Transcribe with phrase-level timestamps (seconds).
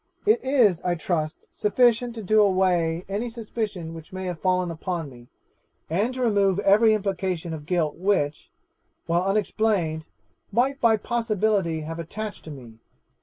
[0.25, 5.11] It is, I trust, sufficient to do away any suspicion which may have fallen upon
[5.11, 5.27] me,
[5.91, 8.49] and to remove every implication of guilt which,
[9.05, 10.07] while unexplained,
[10.51, 12.79] might by possibility have attached to me.